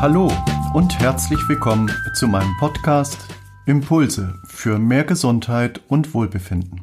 [0.00, 0.30] Hallo
[0.74, 3.18] und herzlich willkommen zu meinem Podcast
[3.66, 6.82] Impulse für mehr Gesundheit und Wohlbefinden.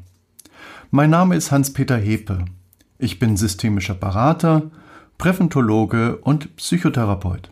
[0.91, 2.43] Mein Name ist Hans-Peter Hepe.
[2.99, 4.69] Ich bin systemischer Berater,
[5.17, 7.51] Präventologe und Psychotherapeut.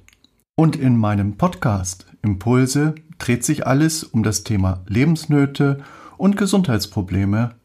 [0.55, 5.81] Und in meinem Podcast Impulse dreht sich alles um das Thema Lebensnöte
[6.17, 7.55] und Gesundheitsprobleme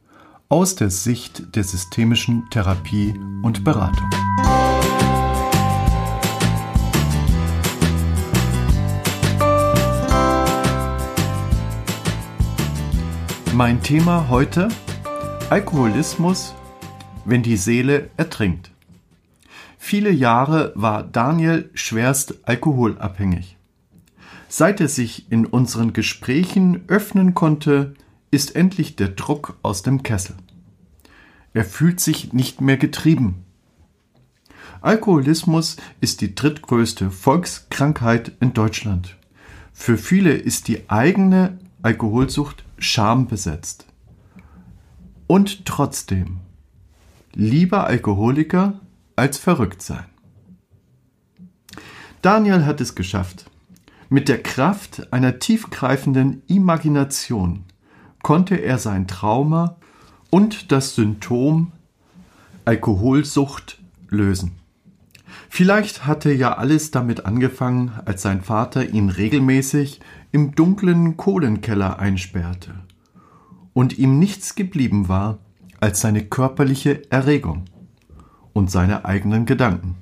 [0.49, 3.13] aus der Sicht der systemischen Therapie
[3.43, 4.09] und Beratung.
[13.59, 14.69] Mein Thema heute
[15.51, 16.55] Alkoholismus,
[17.25, 18.71] wenn die Seele ertrinkt.
[19.79, 23.57] Viele Jahre war Daniel schwerst alkoholabhängig.
[24.49, 27.95] Seit er sich in unseren Gesprächen öffnen konnte,
[28.31, 30.37] ist endlich der Druck aus dem Kessel.
[31.53, 33.45] Er fühlt sich nicht mehr getrieben.
[34.83, 39.17] Alkoholismus ist die drittgrößte Volkskrankheit in Deutschland.
[39.73, 43.87] Für viele ist die eigene Alkoholsucht schambesetzt.
[45.27, 46.41] Und trotzdem,
[47.35, 48.81] lieber Alkoholiker
[49.17, 50.05] als verrückt sein.
[52.23, 53.51] Daniel hat es geschafft.
[54.09, 57.65] Mit der Kraft einer tiefgreifenden Imagination
[58.23, 59.77] konnte er sein Trauma
[60.31, 61.73] und das Symptom
[62.65, 64.58] Alkoholsucht lösen.
[65.49, 72.75] Vielleicht hatte ja alles damit angefangen, als sein Vater ihn regelmäßig im dunklen Kohlenkeller einsperrte
[73.73, 75.39] und ihm nichts geblieben war
[75.81, 77.65] als seine körperliche Erregung
[78.53, 79.97] und seine eigenen Gedanken.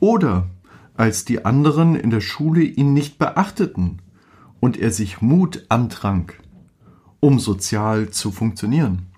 [0.00, 0.48] Oder
[0.96, 4.00] als die anderen in der Schule ihn nicht beachteten
[4.60, 6.40] und er sich Mut antrank,
[7.20, 9.11] um sozial zu funktionieren.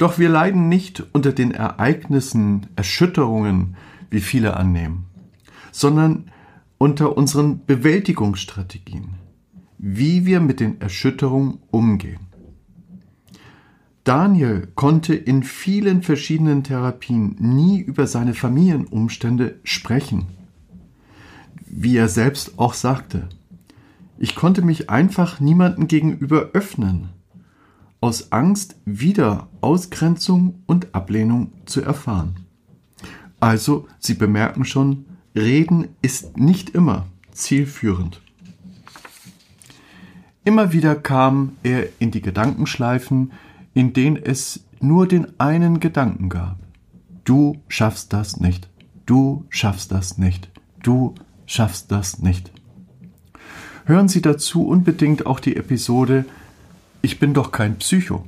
[0.00, 3.76] Doch wir leiden nicht unter den Ereignissen, Erschütterungen,
[4.08, 5.04] wie viele annehmen,
[5.72, 6.30] sondern
[6.78, 9.10] unter unseren Bewältigungsstrategien,
[9.76, 12.28] wie wir mit den Erschütterungen umgehen.
[14.02, 20.28] Daniel konnte in vielen verschiedenen Therapien nie über seine Familienumstände sprechen.
[21.66, 23.28] Wie er selbst auch sagte,
[24.16, 27.10] ich konnte mich einfach niemandem gegenüber öffnen,
[28.00, 32.46] aus Angst, wieder Ausgrenzung und Ablehnung zu erfahren.
[33.40, 38.20] Also, Sie bemerken schon, Reden ist nicht immer zielführend.
[40.44, 43.32] Immer wieder kam er in die Gedankenschleifen,
[43.74, 46.58] in denen es nur den einen Gedanken gab.
[47.24, 48.68] Du schaffst das nicht.
[49.06, 50.50] Du schaffst das nicht.
[50.82, 51.14] Du
[51.46, 52.50] schaffst das nicht.
[53.84, 56.24] Hören Sie dazu unbedingt auch die Episode
[57.02, 58.26] Ich bin doch kein Psycho.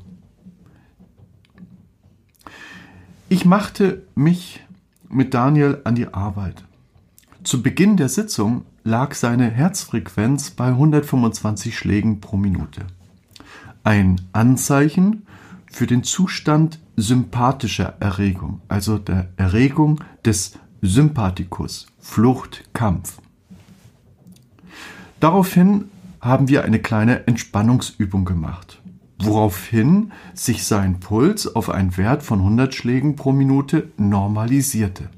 [3.29, 4.61] Ich machte mich
[5.09, 6.65] mit Daniel an die Arbeit.
[7.45, 12.87] Zu Beginn der Sitzung lag seine Herzfrequenz bei 125 Schlägen pro Minute.
[13.85, 15.27] Ein Anzeichen
[15.71, 23.19] für den Zustand sympathischer Erregung, also der Erregung des Sympathikus, Flucht, Kampf.
[25.21, 25.91] Daraufhin
[26.23, 28.81] haben wir eine kleine Entspannungsübung gemacht,
[29.19, 35.11] woraufhin sich sein Puls auf einen Wert von 100 Schlägen pro Minute normalisierte.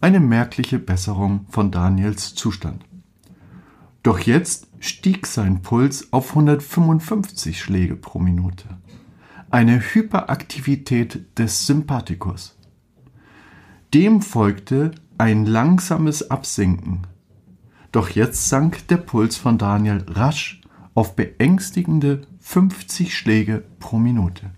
[0.00, 2.84] Eine merkliche Besserung von Daniels Zustand.
[4.02, 8.78] Doch jetzt stieg sein Puls auf 155 Schläge pro Minute.
[9.50, 12.56] Eine Hyperaktivität des Sympathikus.
[13.92, 17.02] Dem folgte ein langsames Absinken
[17.92, 20.60] doch jetzt sank der Puls von Daniel rasch
[20.94, 24.50] auf beängstigende 50 Schläge pro Minute,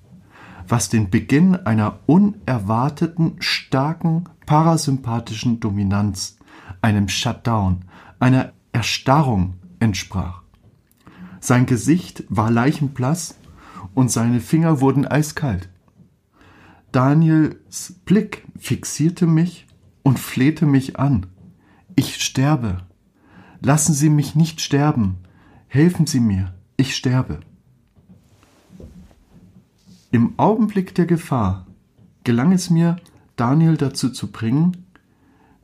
[0.66, 6.38] was den Beginn einer unerwarteten starken parasympathischen Dominanz,
[6.82, 7.84] einem Shutdown,
[8.18, 10.42] einer Erstarrung entsprach.
[11.40, 13.38] Sein Gesicht war leichenblass
[13.94, 15.68] und seine Finger wurden eiskalt.
[16.92, 19.66] Daniels Blick fixierte mich
[20.02, 21.26] und flehte mich an.
[21.96, 22.78] Ich sterbe.
[23.60, 25.18] Lassen Sie mich nicht sterben.
[25.68, 26.54] Helfen Sie mir.
[26.76, 27.40] Ich sterbe.
[30.10, 31.66] Im Augenblick der Gefahr
[32.24, 32.96] gelang es mir,
[33.36, 34.86] Daniel dazu zu bringen,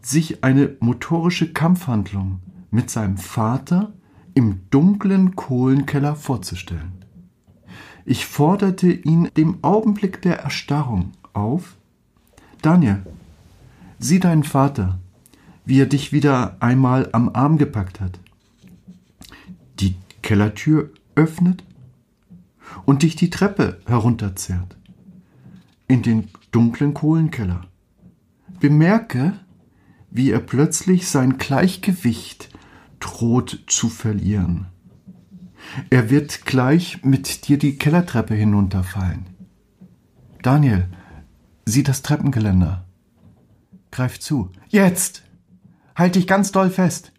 [0.01, 2.41] sich eine motorische Kampfhandlung
[2.71, 3.93] mit seinem Vater
[4.35, 7.05] im dunklen Kohlenkeller vorzustellen.
[8.05, 11.77] Ich forderte ihn dem Augenblick der Erstarrung auf
[12.63, 13.03] Daniel,
[13.99, 15.01] sieh deinen Vater,
[15.67, 18.19] wie er dich wieder einmal am Arm gepackt hat,
[19.81, 21.65] die Kellertür öffnet
[22.85, 24.77] und dich die Treppe herunterzerrt
[25.89, 27.67] in den dunklen Kohlenkeller.
[28.61, 29.35] Bemerke,
[30.11, 32.49] wie er plötzlich sein Gleichgewicht
[33.01, 34.67] droht zu verlieren.
[35.91, 39.27] Er wird gleich mit dir die Kellertreppe hinunterfallen.
[40.43, 40.89] Daniel,
[41.65, 42.87] sieh das Treppengeländer.
[43.91, 44.51] Greif zu.
[44.69, 45.25] Jetzt!
[45.97, 47.13] Halt dich ganz doll fest.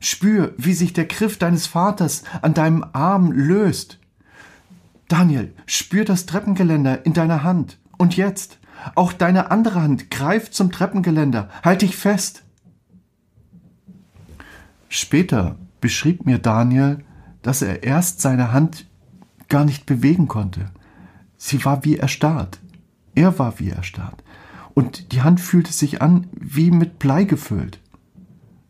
[0.00, 3.98] Spür, wie sich der Griff deines Vaters an deinem Arm löst.
[5.08, 7.78] Daniel, spür das Treppengeländer in deiner Hand.
[7.96, 8.58] Und jetzt,
[8.96, 11.48] auch deine andere Hand greift zum Treppengeländer.
[11.62, 12.42] Halt dich fest.
[14.88, 17.04] Später beschrieb mir Daniel,
[17.42, 18.86] dass er erst seine Hand
[19.48, 20.70] gar nicht bewegen konnte.
[21.36, 22.58] Sie war wie erstarrt.
[23.14, 24.24] Er war wie erstarrt.
[24.74, 27.80] Und die Hand fühlte sich an wie mit Blei gefüllt.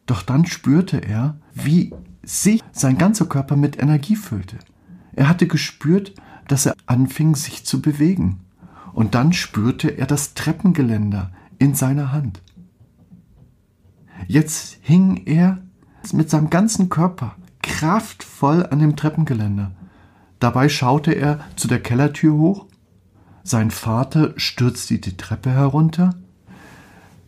[0.07, 1.93] Doch dann spürte er, wie
[2.23, 4.59] sich sein ganzer Körper mit Energie füllte.
[5.13, 6.15] Er hatte gespürt,
[6.49, 8.41] dass er anfing, sich zu bewegen.
[8.93, 12.43] Und dann spürte er das Treppengeländer in seiner Hand.
[14.27, 15.59] Jetzt hing er
[16.13, 19.73] mit seinem ganzen Körper kraftvoll an dem Treppengeländer.
[20.39, 22.67] Dabei schaute er zu der Kellertür hoch.
[23.43, 26.11] Sein Vater stürzte die Treppe herunter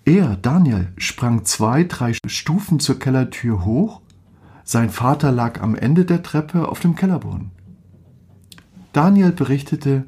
[0.06, 4.00] er, Daniel, sprang zwei, drei Stufen zur Kellertür hoch.
[4.64, 7.50] Sein Vater lag am Ende der Treppe auf dem Kellerboden.
[8.92, 10.04] Daniel berichtete,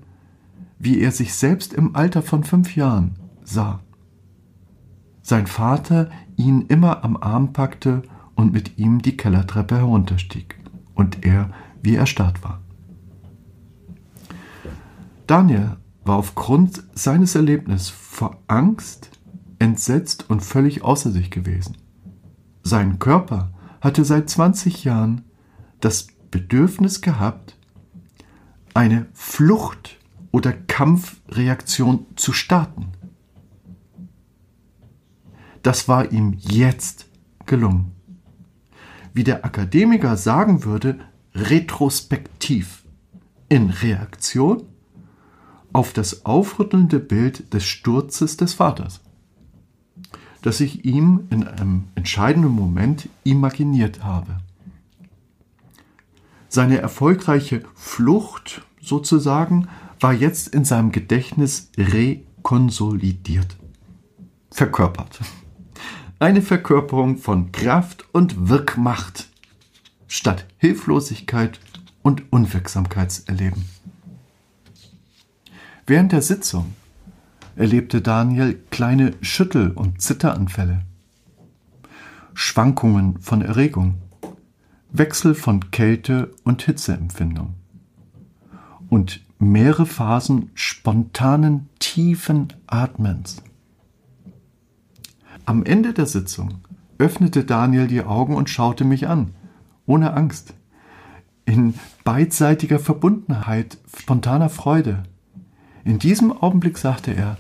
[0.79, 3.81] wie er sich selbst im Alter von fünf Jahren sah.
[5.21, 8.03] Sein Vater ihn immer am Arm packte
[8.35, 10.59] und mit ihm die Kellertreppe herunterstieg
[10.95, 11.51] und er
[11.83, 12.61] wie erstarrt war.
[15.27, 19.18] Daniel war aufgrund seines Erlebnisses vor Angst
[19.59, 21.77] entsetzt und völlig außer sich gewesen.
[22.63, 25.23] Sein Körper hatte seit 20 Jahren
[25.81, 27.57] das Bedürfnis gehabt,
[28.75, 29.99] eine Flucht-
[30.31, 32.89] oder Kampfreaktion zu starten.
[35.63, 37.07] Das war ihm jetzt
[37.47, 37.93] gelungen.
[39.15, 40.99] Wie der Akademiker sagen würde,
[41.35, 42.85] retrospektiv,
[43.49, 44.65] in Reaktion
[45.73, 49.01] auf das aufrüttelnde Bild des Sturzes des Vaters
[50.43, 54.39] das ich ihm in einem entscheidenden Moment imaginiert habe.
[56.49, 59.69] Seine erfolgreiche Flucht sozusagen
[60.01, 63.57] war jetzt in seinem Gedächtnis rekonsolidiert,
[64.51, 65.21] verkörpert.
[66.19, 69.29] Eine Verkörperung von Kraft und Wirkmacht
[70.09, 71.61] statt Hilflosigkeit
[72.03, 73.67] und Unwirksamkeitserleben.
[75.87, 76.75] Während der Sitzung
[77.59, 80.83] erlebte Daniel kleine Schüttel- und Zitteranfälle,
[82.33, 83.95] Schwankungen von Erregung,
[84.93, 87.55] Wechsel von Kälte- und Hitzeempfindung
[88.89, 93.43] und mehrere Phasen spontanen tiefen Atmens.
[95.45, 96.61] Am Ende der Sitzung
[96.99, 99.33] öffnete Daniel die Augen und schaute mich an,
[99.85, 100.55] ohne Angst,
[101.45, 101.75] in
[102.05, 105.03] beidseitiger Verbundenheit, spontaner Freude.
[105.85, 107.37] In diesem Augenblick sagte er,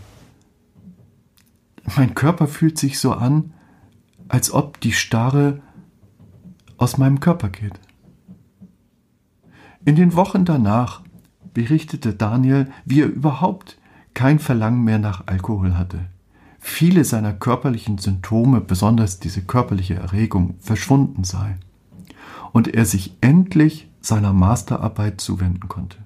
[1.97, 3.53] mein Körper fühlt sich so an,
[4.29, 5.63] als ob die Starre
[6.77, 7.81] aus meinem Körper geht.
[9.85, 11.03] In den Wochen danach
[11.55, 13.79] berichtete Daniel, wie er überhaupt
[14.15, 16.07] kein Verlangen mehr nach Alkohol hatte.
[16.59, 21.57] Viele seiner körperlichen Symptome, besonders diese körperliche Erregung, verschwunden sei
[22.53, 25.99] und er sich endlich seiner Masterarbeit zuwenden konnte.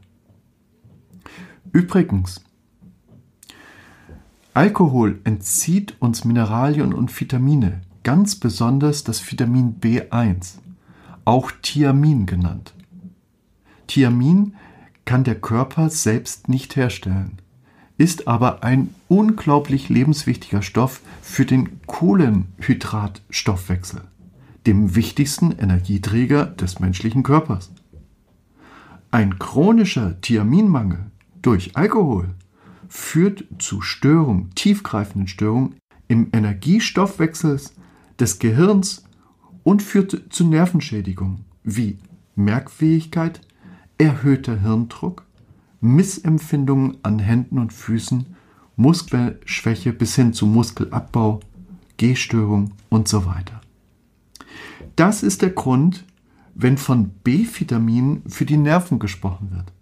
[1.73, 2.45] Übrigens,
[4.54, 10.59] Alkohol entzieht uns Mineralien und Vitamine, ganz besonders das Vitamin B1,
[11.25, 12.75] auch Thiamin genannt.
[13.87, 14.52] Thiamin
[15.06, 17.38] kann der Körper selbst nicht herstellen,
[17.97, 24.02] ist aber ein unglaublich lebenswichtiger Stoff für den Kohlenhydratstoffwechsel,
[24.66, 27.71] dem wichtigsten Energieträger des menschlichen Körpers.
[29.11, 31.06] Ein chronischer Thiaminmangel
[31.40, 32.35] durch Alkohol
[32.93, 35.77] führt zu Störungen, tiefgreifenden Störungen
[36.09, 37.59] im Energiestoffwechsel
[38.21, 39.05] des Gehirns
[39.63, 41.97] und führt zu Nervenschädigungen wie
[42.35, 43.41] Merkfähigkeit,
[43.97, 45.25] erhöhter Hirndruck,
[45.81, 48.27] Missempfindungen an Händen und Füßen,
[48.77, 51.41] Muskelschwäche bis hin zu Muskelabbau,
[51.97, 53.63] Gehstörung und so weiter.
[54.97, 56.05] Das ist der Grund,
[56.55, 59.73] wenn von B-Vitaminen für die Nerven gesprochen wird.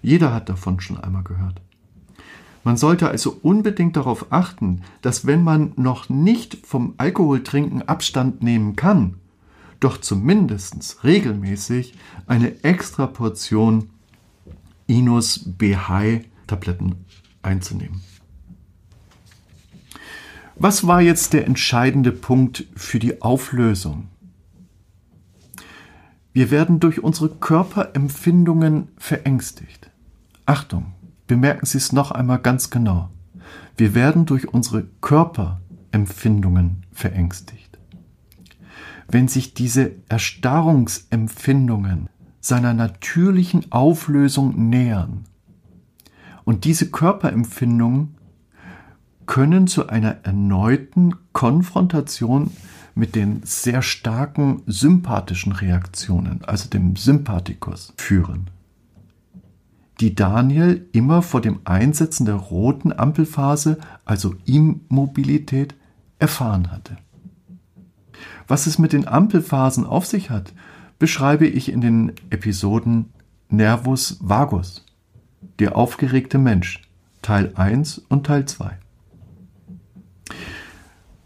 [0.00, 1.60] Jeder hat davon schon einmal gehört.
[2.64, 8.74] Man sollte also unbedingt darauf achten, dass wenn man noch nicht vom Alkoholtrinken Abstand nehmen
[8.74, 9.16] kann,
[9.80, 11.94] doch zumindest regelmäßig
[12.26, 13.90] eine extra Portion
[14.86, 17.04] Inus B-High Tabletten
[17.42, 18.00] einzunehmen.
[20.56, 24.08] Was war jetzt der entscheidende Punkt für die Auflösung?
[26.32, 29.90] Wir werden durch unsere Körperempfindungen verängstigt.
[30.46, 30.92] Achtung,
[31.26, 33.10] bemerken Sie es noch einmal ganz genau.
[33.76, 37.78] Wir werden durch unsere Körperempfindungen verängstigt.
[39.08, 42.08] Wenn sich diese Erstarrungsempfindungen
[42.40, 45.24] seiner natürlichen Auflösung nähern
[46.44, 48.16] und diese Körperempfindungen
[49.26, 52.50] können zu einer erneuten Konfrontation
[52.94, 58.50] mit den sehr starken sympathischen Reaktionen, also dem Sympathikus, führen,
[60.00, 65.74] die Daniel immer vor dem Einsetzen der roten Ampelphase, also Immobilität,
[66.18, 66.96] erfahren hatte.
[68.46, 70.52] Was es mit den Ampelphasen auf sich hat,
[70.98, 73.12] beschreibe ich in den Episoden
[73.48, 74.84] Nervus Vagus,
[75.58, 76.82] der aufgeregte Mensch,
[77.22, 78.78] Teil 1 und Teil 2.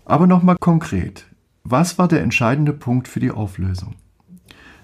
[0.04, 1.26] Aber nochmal konkret.
[1.64, 3.94] Was war der entscheidende Punkt für die Auflösung?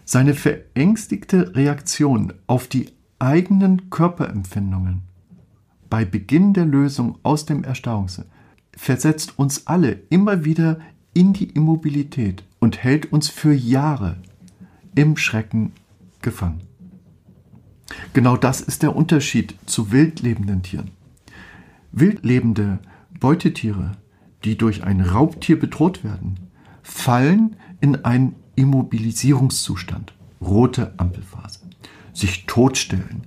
[0.04, 2.92] Seine verängstigte Reaktion auf die
[3.24, 5.02] eigenen Körperempfindungen
[5.90, 8.26] bei Beginn der Lösung aus dem Erstarrungssinn
[8.76, 10.78] versetzt uns alle immer wieder
[11.12, 14.16] in die Immobilität und hält uns für Jahre
[14.94, 15.72] im Schrecken
[16.22, 16.60] gefangen.
[18.12, 20.90] Genau das ist der Unterschied zu wildlebenden Tieren.
[21.92, 22.78] Wildlebende
[23.20, 23.96] Beutetiere
[24.44, 26.38] die durch ein Raubtier bedroht werden,
[26.82, 31.60] fallen in einen Immobilisierungszustand, rote Ampelphase,
[32.14, 33.22] sich totstellen,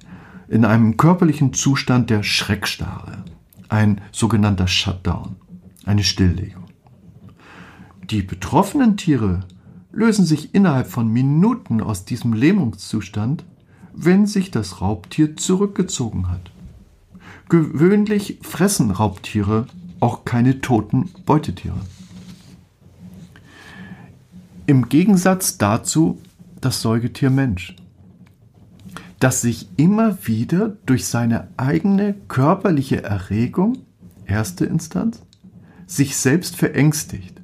[0.48, 3.24] in einem körperlichen Zustand der Schreckstarre,
[3.70, 5.36] ein sogenannter Shutdown,
[5.86, 6.64] eine Stilllegung.
[8.10, 9.42] Die betroffenen Tiere
[9.92, 13.44] lösen sich innerhalb von Minuten aus diesem Lähmungszustand,
[13.94, 16.52] wenn sich das Raubtier zurückgezogen hat.
[17.50, 19.68] Gewöhnlich fressen Raubtiere
[20.00, 21.80] auch keine toten Beutetiere.
[24.68, 26.20] Im Gegensatz dazu
[26.62, 27.76] das Säugetier Mensch,
[29.20, 33.80] das sich immer wieder durch seine eigene körperliche Erregung,
[34.26, 35.24] erste Instanz,
[35.88, 37.42] sich selbst verängstigt.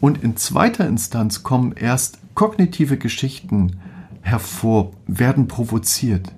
[0.00, 3.78] Und in zweiter Instanz kommen erst kognitive Geschichten
[4.22, 6.32] hervor, werden provoziert,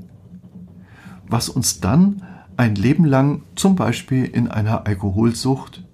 [1.28, 2.22] was uns dann
[2.56, 5.84] ein Leben lang zum Beispiel in einer Alkoholsucht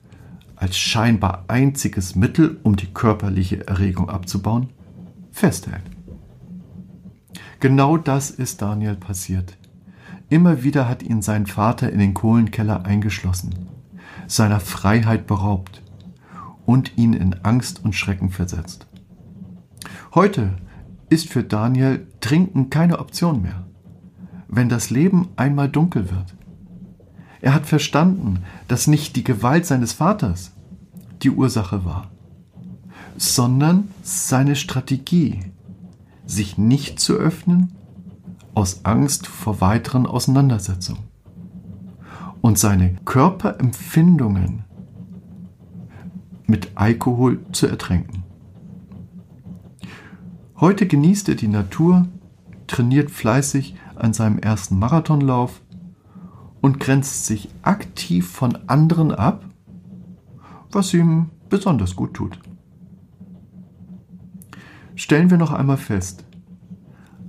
[0.57, 4.71] als scheinbar einziges Mittel, um die körperliche Erregung abzubauen,
[5.31, 5.83] festhält.
[7.61, 9.57] Genau das ist Daniel passiert.
[10.29, 13.55] Immer wieder hat ihn sein Vater in den Kohlenkeller eingeschlossen,
[14.29, 15.83] seiner Freiheit beraubt
[16.67, 18.87] und ihn in Angst und Schrecken versetzt.
[20.15, 20.55] Heute
[21.09, 23.67] ist für Daniel Trinken keine Option mehr,
[24.47, 26.37] wenn das Leben einmal dunkel wird.
[27.41, 30.53] Er hat verstanden, dass nicht die Gewalt seines Vaters
[31.23, 32.11] die Ursache war,
[33.17, 35.41] sondern seine Strategie,
[36.29, 37.73] sich nicht zu öffnen
[38.55, 41.05] aus Angst vor weiteren Auseinandersetzungen
[42.41, 44.65] und seine Körperempfindungen
[46.47, 48.25] mit Alkohol zu ertränken.
[50.61, 52.07] Heute genießt er die Natur,
[52.67, 55.63] trainiert fleißig an seinem ersten Marathonlauf
[56.61, 59.45] und grenzt sich aktiv von anderen ab,
[60.71, 62.39] was ihm besonders gut tut.
[64.99, 66.25] Stellen wir noch einmal fest,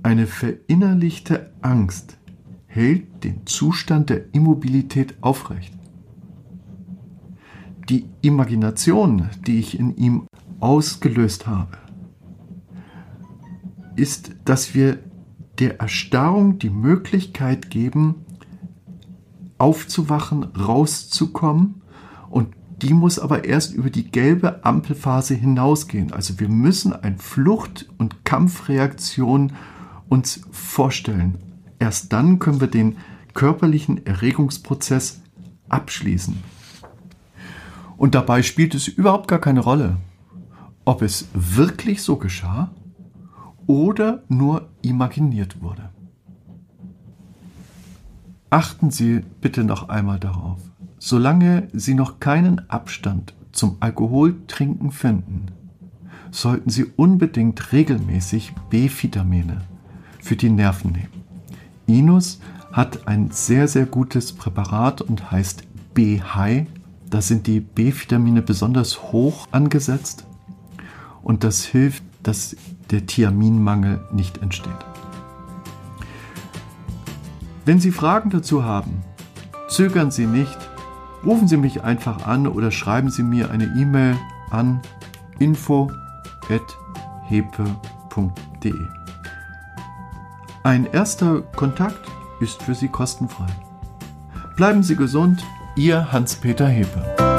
[0.02, 2.18] eine verinnerlichte Angst
[2.66, 5.72] hält den Zustand der Immobilität aufrecht.
[7.88, 10.26] Die Imagination, die ich in ihm
[10.58, 11.78] ausgelöst habe,
[13.94, 14.98] ist, dass wir
[15.60, 18.26] der Erstarrung die Möglichkeit geben,
[19.58, 21.82] aufzuwachen, rauszukommen.
[22.30, 22.48] Und
[22.82, 26.12] die muss aber erst über die gelbe Ampelphase hinausgehen.
[26.12, 29.52] Also wir müssen eine Flucht- und Kampfreaktion
[30.08, 31.38] uns vorstellen.
[31.78, 32.96] Erst dann können wir den
[33.34, 35.20] körperlichen Erregungsprozess
[35.68, 36.36] abschließen.
[37.96, 39.96] Und dabei spielt es überhaupt gar keine Rolle,
[40.84, 42.70] ob es wirklich so geschah
[43.66, 45.90] oder nur imaginiert wurde.
[48.48, 50.69] Achten Sie bitte noch einmal darauf.
[51.02, 55.46] Solange Sie noch keinen Abstand zum Alkoholtrinken finden,
[56.30, 59.62] sollten Sie unbedingt regelmäßig B-Vitamine
[60.20, 61.24] für die Nerven nehmen.
[61.86, 62.38] Inus
[62.70, 65.64] hat ein sehr, sehr gutes Präparat und heißt
[65.94, 66.66] B-High.
[67.08, 70.26] Da sind die B-Vitamine besonders hoch angesetzt
[71.22, 72.54] und das hilft, dass
[72.90, 74.70] der Thiaminmangel nicht entsteht.
[77.64, 79.02] Wenn Sie Fragen dazu haben,
[79.68, 80.69] zögern Sie nicht,
[81.24, 84.16] Rufen Sie mich einfach an oder schreiben Sie mir eine E-Mail
[84.50, 84.80] an
[85.38, 85.92] info.hepe.de.
[90.62, 92.00] Ein erster Kontakt
[92.40, 93.46] ist für Sie kostenfrei.
[94.56, 95.44] Bleiben Sie gesund,
[95.76, 97.29] Ihr Hans-Peter Hepe.